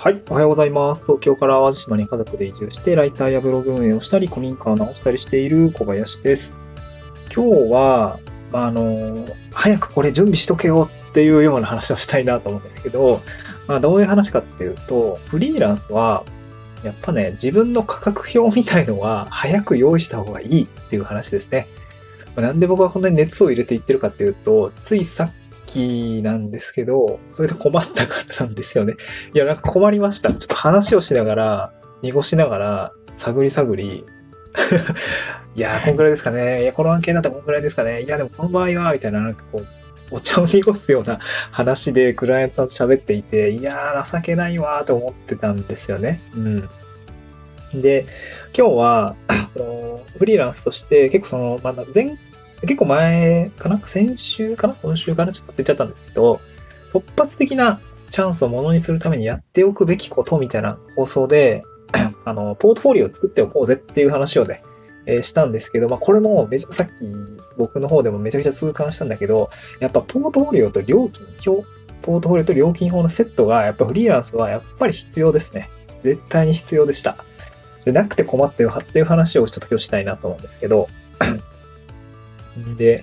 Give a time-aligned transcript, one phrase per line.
[0.00, 0.22] はい。
[0.30, 1.02] おはようございます。
[1.02, 6.52] 東京から淡路島に家族で移住して、ライターやブログ運営をしたり、古民家を直したりしている小林です。
[7.34, 8.20] 今日は、
[8.52, 13.22] あの、早くこれ準備しとけよっていうような話をしたいなと思うんですけど、
[13.66, 16.22] まあ、どういう話かっていうと、フリーランスは、
[16.84, 21.66] やっぱね、自分の価格表みたいのは早く用意した方がいいっていう話ですね。
[22.36, 25.32] なんで僕はこんなに熱を入れて言ってるかっていうと、ついさっ
[25.68, 28.94] きなんですけど、それで困ったからなんですよね。
[29.34, 30.32] いや、なんか困りました。
[30.32, 34.04] ちょっと話をしながら、濁しながら、探り探り、
[35.54, 36.62] いやー、こんくらいですかね。
[36.62, 38.02] いや、この案件だったらこんくらいですかね。
[38.02, 39.66] いや、でもこの場合は、みたいな、なんかこう、
[40.10, 41.18] お茶を濁すような
[41.52, 46.20] 話でクライアントさんと喋っていて、いやー、情けないわーと思ってたんですよね。
[46.34, 46.68] うん。
[47.74, 48.06] で、
[48.56, 49.16] 今日は、
[49.48, 52.16] その、フリーランスとして結構その、まだ前
[52.62, 53.80] 結構前かな？
[53.86, 54.74] 先週かな？
[54.74, 55.32] 今週かな？
[55.32, 56.40] ちょっと忘れちゃったんですけど、
[56.92, 61.62] 突発的なチャンスをものにするためにやっておくべきことみたいな放送で、
[62.24, 64.60] あの、ポートフォリオを作っておこうぜっていう話をね、
[65.06, 66.92] えー、したんですけど、まあ、これもめちゃ、さっき
[67.56, 71.66] 僕の方でもめちゃくちゃ痛感したんだけど、やっぱポートフォリオと料金表、
[72.02, 75.70] ポートフォリオと料金表のセットが、やっぱフリーランスはやっぱり必要ですね。
[76.02, 77.16] 絶対に必要でした。
[77.84, 80.88] でなくて困ってよっていう話をちょっと今日したいなと思うんですけど、
[82.76, 83.02] で、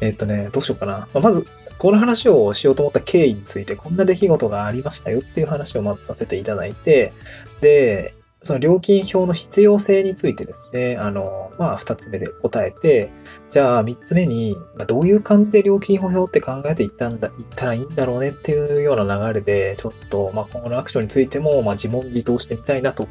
[0.00, 1.08] えっ、とね、どうしようかな。
[1.12, 1.46] まず、
[1.78, 7.12] この話をしようと思った経緯について、こんな出来事がありましたよっていう話をまずさせていただいて、
[7.60, 13.10] で、その料金表の必要性についてですね、あの、まあ、二つ目で答えて、
[13.50, 23.08] じゃあ三つ目に、ま、どういう感じで料金表って考えていったんだ、いったらいいんだろうねっていうような流れで、ちょっと、まあ、今後のアクションについても、まあ、自問自答してみたいなと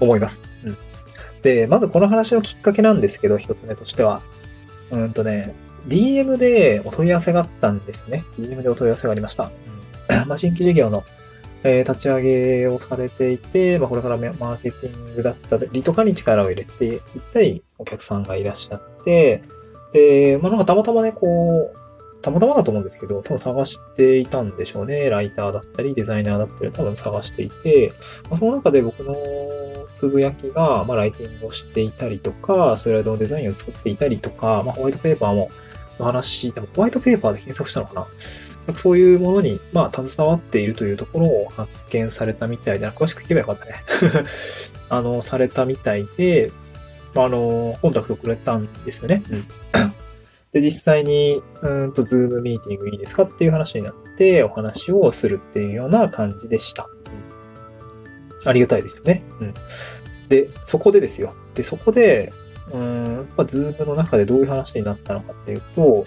[0.00, 0.42] 思います。
[0.64, 0.76] うん。
[1.42, 4.20] で、まずこの話のきっかけなんですけど、一つ目としては、
[4.92, 5.54] うんとね、
[5.88, 8.24] DM でお問い合わせがあったんですよね。
[8.38, 9.44] DM でお問い合わせがありました。
[9.44, 11.04] うん、 まあ、新規事業の、
[11.64, 19.42] えー、立ち上げをされていて、まあ、これからマーケティングだったりとかに力を入れていきたいお客さんがいらっしゃって、
[19.92, 21.82] で、まあ、なんかたまたまね、こう、
[22.22, 25.10] たまたまだと思うんですけど、多分探していたんでしょうね。
[25.10, 27.92] ライターだったり、デザイナーだったり、多分探していて、
[28.30, 29.16] まあ、その中で僕の
[29.94, 35.50] つぶやきが、まあ、ライティングをしていたりとか、スライドのデザインを作っていたりとか、まあ、ホワイトペーパーも、
[35.98, 38.06] の話、でもホワイトペーパーで検索したのかな？
[38.74, 43.74] そういうものに、まあ、携わっているというところを発見されたみたいで、詳しく聞けばよかったね。
[44.88, 46.52] あの、されたみたいで、
[47.14, 49.22] あの、コンタクトくれたんですよね。
[49.30, 49.46] うん。
[50.52, 56.86] で、実際に、うんと、ズームミーティングいいですかっていう話になって、お話をするっていうような感じでした。
[58.44, 59.22] ありがたいですよね。
[59.40, 59.54] うん。
[60.28, 61.34] で、そこでですよ。
[61.54, 62.30] で、そこで、
[62.72, 66.04] うん、やっぱ Zoom の中でどういう話になったのかっていうと、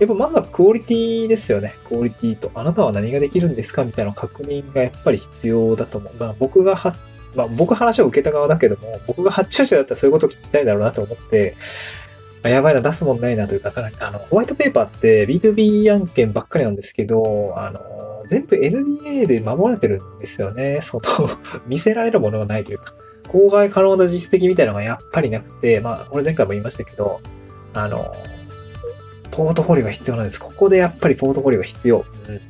[0.00, 1.74] やっぱまずはクオリティですよね。
[1.84, 2.50] クオリティと。
[2.54, 6.12] あなたは何ができるんですかみたいな確認がやっぱり必要だと思う。
[6.18, 6.96] まあ僕がは、
[7.34, 11.99] まあ僕話を受けた側だけども、僕が発注者だったらそういうことを聞きたいだろうなと思って、ま
[12.44, 17.80] あ、やばいな、出すもんないなというか、そのあの、ホワイトペーパーって B2B 案件ばっかりなんですけど、あの、
[18.26, 20.80] 全部 NDA で守られてるんですよね。
[20.82, 21.28] その
[21.66, 22.92] 見せられるものがないというか、
[23.28, 27.20] 公害可能な実績みたいなのがやっぱりなくて、まあ、これ前回も言いましたけど、
[27.74, 28.14] あの、
[29.30, 30.40] ポートフォリオが必要なんです。
[30.40, 32.04] ここでやっぱりポートフォリオが必要。
[32.28, 32.40] うん。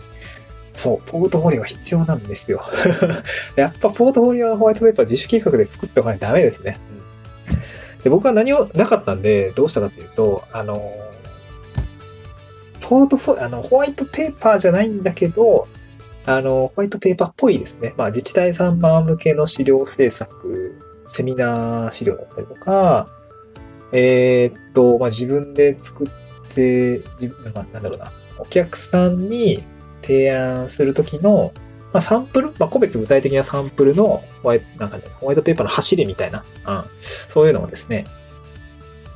[0.73, 2.65] そう、ポートフォリオが必要なんですよ。
[3.57, 6.79] やっぱポートフォリオのホワイトペーパー自主計画で作っておかないとダメですね。
[8.03, 10.81] で僕は何もなかったんで、どうしたかっていうと、あの、
[12.81, 15.69] ポートフォ、あの、ホワイトペーパーじゃないんだけど、
[16.27, 17.95] あの、ホワイトペーパーっぽいですね。
[17.97, 23.09] まあ、自治体さん向けの資料制作、セミナー資料だったりとか、
[23.93, 26.09] えー、っと、まあ、自分で作っ
[26.49, 29.65] て、自分、なんだろうな、お客さんに
[30.03, 31.53] 提案するときの、
[31.93, 32.53] まあ、サンプル？
[32.59, 38.07] まあ、個別具体的なサンプルのホワイ、なんかね、ホワイトペーパーの走りみたいな、うん、そういうのをですね、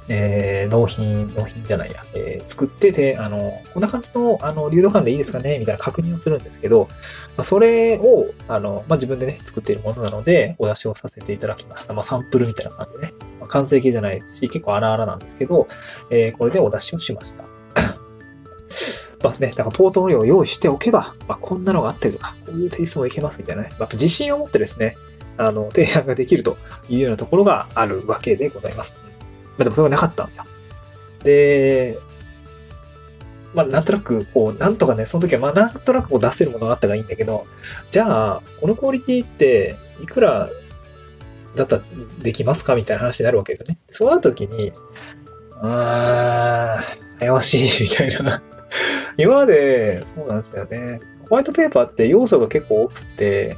[0.06, 5.58] えー、納品、納品じゃないや、えー、作ってて、あの、こんな感じの、あの、流動感でいいですかね？
[5.58, 6.88] みたいな確認をするんですけど、
[7.36, 11.94] まあ、それを、あの、まあ、自分でね、作っているものなので、お出しをさせていただきました。
[11.94, 15.68] まあ、サンプルみたいな感じでね、まあ、完成形じゃないですし、結構荒々なんですけど、
[16.10, 17.44] えー、これでお出しをしました。
[19.24, 24.98] まあね、だからポートフォリオを用意しておけば、まあ、こんなのがあったりとか、こういうテイストもいけますみたいなね、まあ、自信を持ってですね、
[25.38, 26.58] あの、提案ができると
[26.90, 28.94] いうようなところがあるわけでございます。
[29.56, 30.44] まあでもそれがなかったんですよ。
[31.22, 31.98] で、
[33.54, 37.46] まあなんとなく、こう、なんとかね、その時はまあなんとなくこう出せるものがあったらいいんだけど、
[37.90, 40.50] じゃあ、このクオリティっていくら
[41.56, 41.82] だったら
[42.20, 43.78] できますかみたいな話になるわけですよね。
[43.90, 44.72] そうなった時に、
[45.62, 48.42] あー、怪しいみたいな。
[49.18, 51.00] 今まで、そうなんですよね。
[51.28, 53.56] ホワイトペーパーって要素が結構多くて、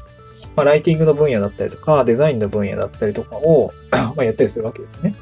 [0.55, 5.14] まあ、ライティングの分野だったりとか、デザインの分野だったりとかを まあ、やったりするわけですよね。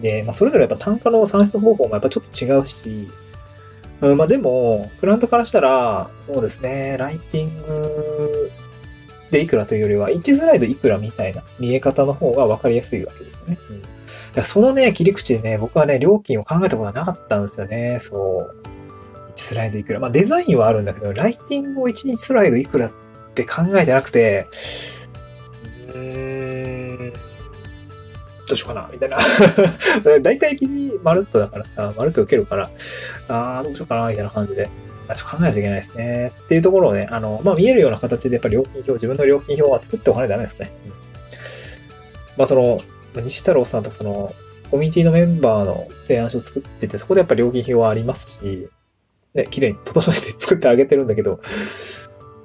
[0.00, 3.08] で、まあ、それぞれやっぱ単価の算出方法もやっぱちょっと違うし、
[4.00, 8.50] うん、まあでも、クライアントからしたら、そうですね、ライティング
[9.30, 13.58] でいくらというよりは、1スライドいくらみたいな見え方の方が分かりやすいわけですよね。
[13.70, 13.82] うん、
[14.34, 17.98] だそのね、切り口でね、僕はね、料金を考えたことはなかったんですよね。
[18.02, 18.75] そう。
[19.36, 20.00] 1スライドいくら。
[20.00, 22.92] まあデザインはあるんだけど、ライティングを1日スライドいくらっ
[23.34, 24.46] て考えてなくて、
[25.88, 27.20] うーん、ど
[28.52, 29.18] うしようかな、みたいな。
[30.22, 32.70] 大体記事まるっとだからさ、まるっと受けるから、
[33.28, 34.68] あー、どうしようかな、みたいな感じで。
[35.08, 36.32] あちょっと考えないといけないですね。
[36.44, 40.72] っていうところをね、あの、まあ、見えるような形でやっぱり料金表、自分の料金表は作っておかないとダメですね。
[42.36, 42.80] まあ、その、
[43.22, 44.34] 西太郎さんとかその、
[44.70, 48.68] コミュニティのメンバーの提案書を作ってて、そこでやっぱり料金表はありますし、
[49.36, 51.40] ね、綺麗に整えて作ってあげてるんだけど、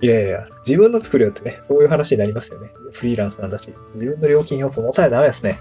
[0.02, 2.70] いやいや、自分の作るよってね、そういう話になりますよね。
[2.92, 5.60] フリーランスなんだし、自分の料金表持たないとダメですね。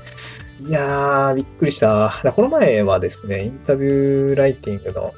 [0.67, 2.13] いやー、びっくりした。
[2.35, 5.13] この前はですね、インタビューライティングの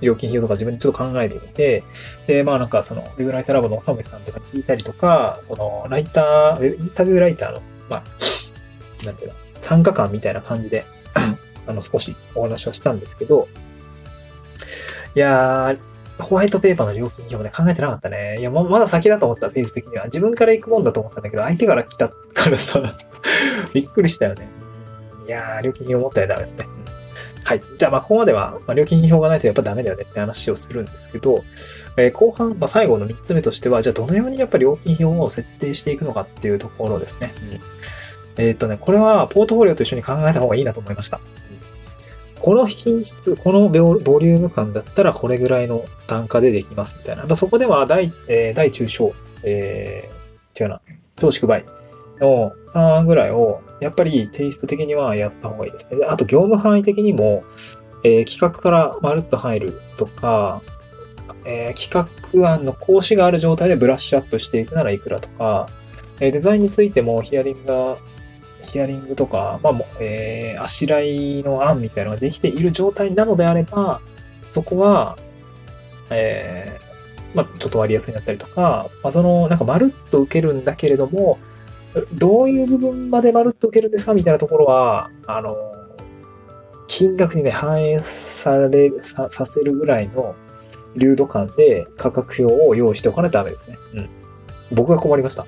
[0.00, 1.84] 料金表とか自分でちょっと考えてみて、
[2.26, 10.84] で、まあなんかその、ウェブライターラボのおさむさんとか聞いたりとか、この、ライター、インタビューライターの、まあ、なんていうの、単価感みたいな感じで
[11.66, 13.48] あの、少しお話はしたんですけど、
[15.16, 18.38] いやー、ホワイトペーパーの料金表ね、考えてなかったね。
[18.38, 20.04] いや、ま、まだ先だと思ってた、フェーズ的には。
[20.04, 22.94] 自分から行くもんだと思ったんだけど、相手から来たからさ
[23.72, 24.46] びっくりしたよね。
[25.26, 26.66] いやー、料金表持ったらダメですね。
[27.44, 27.62] はい。
[27.78, 31.44] じゃあ、ま、ここまでは、ま、料金表がないとやっぱダメだよねって話をするんですけど、
[31.96, 37.32] えー、後半、ま、最後の3つ目としては、じゃあ、どのようにやっぱり料金表を設定していくのかっていうところですね。
[37.40, 37.60] うん、
[38.44, 41.20] えー、っとね、これは、ポートフォリオと一緒に考えた方がいいなと思いました。
[42.46, 47.24] この品質、このボリューム感だったらこれぐらいの単価でできますみたいな。
[47.24, 50.80] まあ、そこでは大、えー、大中小、えー、違うな、
[51.20, 51.64] 小縮倍
[52.20, 56.06] の3案ぐらいを、やっぱりテイスト的にはやった方がいいですね。
[56.08, 57.42] あと業務範囲的にも、
[58.04, 60.62] えー、企画からまるっと入るとか、
[61.44, 65.68] えー、企画案の講師がある状態でブラッシュアップしていくならいくらとか、
[66.20, 67.96] えー、デザインについてもヒアリングが
[68.66, 74.00] ヒアリングとか、まあ、えー、あしらいの案みたいなのができている状態なのであれば、
[74.48, 75.16] そこは、
[76.10, 81.38] えー、まあ、ちょっと割安になったりとか、まあ、その、なんかまるっと受けるんだけれども、
[82.12, 85.56] どういう部分までまるっと受けるんですかみたいなところは、あの、
[86.88, 90.34] 金額にね、反映され、ささせるぐらいの
[90.94, 93.76] 流度感で価格表を用意しておかないとダメですね。
[93.94, 94.08] うん。
[94.72, 95.44] 僕が困りました。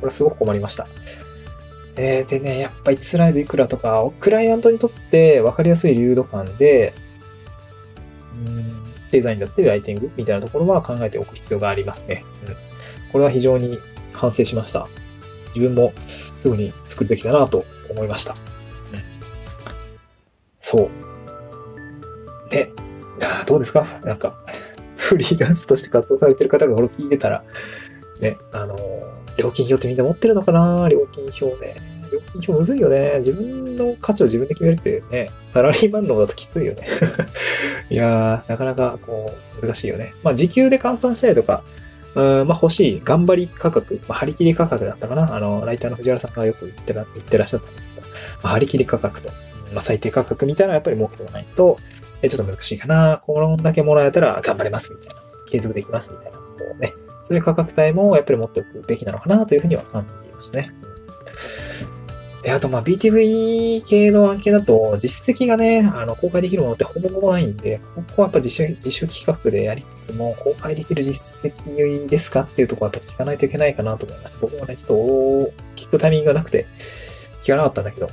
[0.00, 0.86] これすごく困りました。
[1.96, 6.94] えー、でね、やっぱ1スライドいくらとか、クライアントにとって分かりやすい流度感で、
[8.46, 8.74] うん
[9.12, 12.24] デザインだったりライティングみたいなところは考えておく必要がありますね。
[12.48, 12.56] うん、
[13.12, 13.78] これは非常に
[14.12, 14.88] 反省しました。
[15.54, 15.92] 自分も
[16.36, 18.32] すぐに作るべきだなと思いました。
[18.32, 18.38] うん、
[20.58, 20.90] そう。
[22.50, 22.72] で、
[23.46, 23.86] どうですか？
[24.04, 24.34] なんか、
[24.96, 27.44] フリーランスとして活動されてる方がこれ聞いてたら、
[28.20, 30.88] ね、あのー料金表ってみんな持ってるのかな？
[30.88, 31.74] 料金表ね。
[32.12, 33.14] 料金表むずいよね。
[33.18, 36.86] 自分の価値を自分で決めるってね、サラリーマンの方だときついよね。
[37.90, 40.14] いやー、なかなかこう、難しいよね。
[40.22, 41.64] まあ、時給で換算したりとか、
[42.14, 45.34] うんまあ、欲しい頑張り価格、まあ、張り切り価格だったかな。
[45.34, 48.06] あの、ライターの藤原さんがよく言ってら言ってらっしゃったんですけど、
[48.42, 49.30] まあ、張り切り価格と、
[49.72, 51.78] まあ、最低価格みたいなやっぱり設けておかないと、
[52.22, 53.20] えちょっと難しいかな。
[53.24, 55.14] このだけもらえたら頑張れますみたいな。
[55.46, 56.38] 継続できますみたいな。
[56.38, 56.92] こうね、
[57.24, 60.74] そういう価格帯もやっぱり持っておくべきなのかなというふうには感じましたね。
[62.42, 74.40] で、あと、ま、BTV 系の案件だと、実績がね、あの、公開できるものってほぼほぼないんで、ここはやっぱ自主、自主企画でやりつつも、公開できる実績ですかっていうところはやっぱ聞かないといけないかなと思いました。
[74.40, 76.66] 僕もね、ちょっと、聞くタイミングがなくて、
[77.42, 78.10] 聞かなかったんだけど、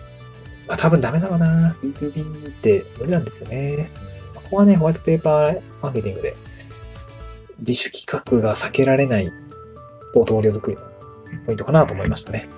[0.65, 1.75] まあ、多分ダメだろうな。
[1.83, 3.91] B2B って無理なんですよね。
[4.33, 6.37] ここはね、ホワイトペーパーマーケティングで、
[7.61, 9.31] 自主企画が避けられない
[10.13, 10.83] ポートフォリオ作りの
[11.45, 12.49] ポイントかなと思いましたね。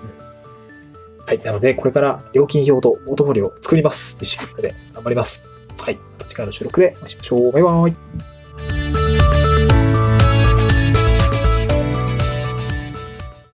[1.26, 1.38] はい。
[1.42, 4.14] なので、これから料金表とポートフォリオを作ります。
[4.14, 5.48] 自主企画で頑張ります。
[5.78, 5.98] はい。
[6.26, 7.52] 次回の収録でお会いしましょう。
[7.52, 8.33] バイバーイ。